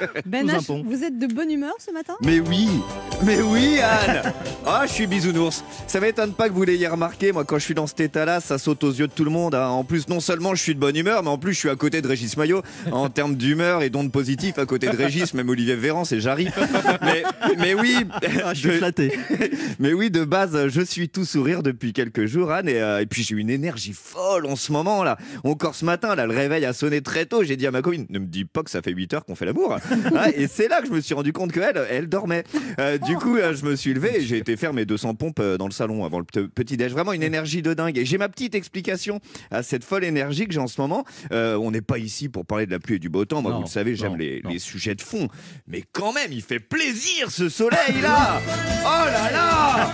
[0.26, 2.14] Ben H, vous êtes de bonne humeur ce matin?
[2.24, 2.68] Mais oui,
[3.24, 4.32] mais oui Anne
[4.66, 5.62] Ah, je suis bisounours.
[5.86, 8.58] Ça m'étonne pas que vous l'ayez remarqué, moi quand je suis dans cet état-là, ça
[8.58, 9.54] saute aux yeux de tout le monde.
[9.54, 9.68] hein.
[9.68, 11.76] En plus, non seulement je suis de bonne humeur, mais en plus je suis à
[11.76, 12.62] côté de Régis Maillot.
[12.90, 16.48] En termes d'humeur et d'ondes positives, à côté de Régis, même Olivier Véran, c'est Jarry.
[17.02, 17.22] Mais,
[17.58, 17.96] mais oui,
[18.44, 19.12] Ah, je suis je- flatté.
[19.78, 23.06] mais oui, de base, je suis tout sourire depuis quelques jours, Anne, et, euh, et
[23.06, 25.16] puis j'ai une énergie folle en ce moment là.
[25.44, 27.42] Encore ce matin, là, le réveil a sonné très tôt.
[27.44, 29.34] J'ai dit à ma copine, ne me dis pas que ça fait 8 heures qu'on
[29.36, 29.76] fait l'amour.
[30.16, 32.44] Ah, et c'est là que je me suis rendu compte qu'elle, elle dormait.
[32.80, 35.38] Euh, du coup, euh, je me suis levé et j'ai été faire mes 200 pompes
[35.40, 36.92] euh, dans le salon avant le pe- petit déj.
[36.92, 37.98] Vraiment une énergie de dingue.
[37.98, 41.04] Et j'ai ma petite explication à cette folle énergie que j'ai en ce moment.
[41.30, 43.42] On n'est pas ici pour parler de la pluie et du beau temps.
[43.42, 45.28] Moi, Non, vous le savez, j'aime les, sujets de fond.
[45.68, 48.40] Mais quand même, il fait plaisir ce soleil là.
[48.88, 49.92] Oh là là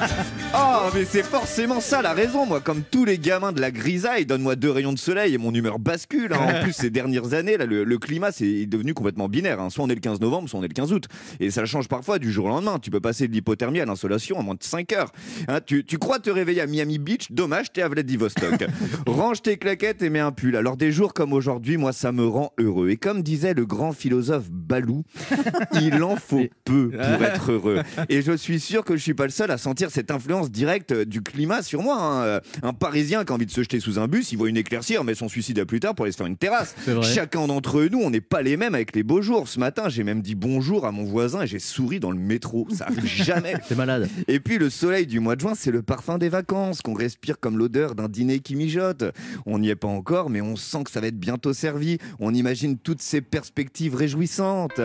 [0.55, 2.61] Oh, mais c'est forcément ça la raison, moi.
[2.61, 5.79] Comme tous les gamins de la grisaille, donne-moi deux rayons de soleil et mon humeur
[5.79, 6.35] bascule.
[6.35, 6.59] hein.
[6.59, 9.61] En plus, ces dernières années, là, le, le climat c'est devenu complètement binaire.
[9.61, 9.71] hein.
[9.71, 11.05] Soit on est le 15 novembre, soit on est le 15 août.
[11.41, 12.79] Et ça change parfois du jour au lendemain.
[12.81, 15.13] Tu peux passer de l'hypothermie à l'insolation en moins de 5 heures.
[15.49, 17.31] Hein, tu, tu crois te réveiller à Miami Beach?
[17.31, 18.65] Dommage, t'es à Vladivostok.
[19.07, 20.57] Range tes claquettes et mets un pull.
[20.57, 22.91] Alors, des jours comme aujourd'hui, moi, ça me rend heureux.
[22.91, 25.03] Et comme disait le grand philosophe Balou,
[25.81, 27.81] il en faut peu pour être heureux.
[28.09, 30.93] Et je suis sûr que je suis pas le seul à sentir cette influence directe
[30.93, 31.97] du climat sur moi.
[32.01, 32.23] hein.
[32.25, 34.57] Euh, Un Parisien qui a envie de se jeter sous un bus, il voit une
[34.57, 36.75] éclaircir, mais son suicide à plus tard pour aller se faire une terrasse.
[37.03, 39.49] Chacun d'entre nous, on n'est pas les mêmes avec les beaux jours.
[39.49, 42.67] Ce matin, j'ai même dit bonjour à mon voisin et j'ai souri dans le métro.
[42.73, 43.55] Ça arrive jamais.
[43.69, 44.09] T'es malade.
[44.29, 47.39] Et puis le soleil du mois de juin, c'est le parfum des vacances qu'on respire
[47.41, 49.05] comme l'odeur d'un dîner qui mijote.
[49.47, 51.99] On n'y est pas encore, mais on sent que ça va être bientôt servi.
[52.21, 54.81] On imagine toutes ces perspectives réjouissantes.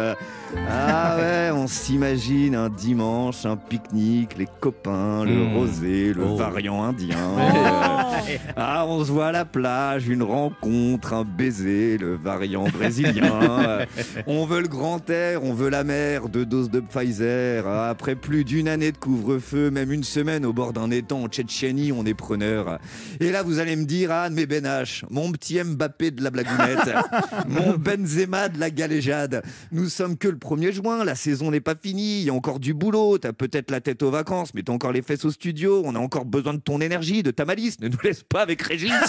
[0.69, 5.53] Ah ouais, on s'imagine un dimanche, un pique-nique, les copains, le Mmh.
[5.55, 6.35] rosé, le Oh.
[6.35, 7.17] variant indien.
[8.27, 13.85] Euh, ah, on se voit à la plage, une rencontre, un baiser, le variant brésilien.
[14.25, 17.65] On veut le grand air, on veut la mer, deux doses de Pfizer.
[17.65, 21.27] Ah, Après plus d'une année de couvre-feu, même une semaine au bord d'un étang en
[21.27, 22.77] Tchétchénie, on est preneur.
[23.19, 26.29] Et là, vous allez me dire, Anne, mais Ben H, mon petit Mbappé de la
[26.29, 26.93] blagounette,
[27.47, 29.41] mon Benzema de la galéjade.
[29.71, 32.59] Nous sommes que le 1er juin, la saison n'est pas finie, il y a encore
[32.59, 35.81] du boulot, t'as peut-être la tête aux vacances, mais t'as encore les fesses au studio,
[35.85, 38.61] on a encore besoin de ton énergie, de ta malice, ne nous laisse pas avec
[38.61, 38.91] Régis.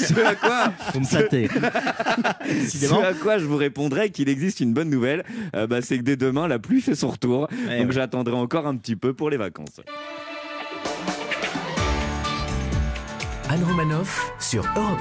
[0.00, 1.04] Ce à quoi me
[2.68, 5.24] ce à quoi je vous répondrai qu'il existe une bonne nouvelle,
[5.54, 7.48] euh, bah, c'est que dès demain, la pluie fait son retour.
[7.52, 7.92] Eh donc ouais.
[7.92, 9.80] j'attendrai encore un petit peu pour les vacances.
[13.48, 14.82] Anne Romanoff sur Europe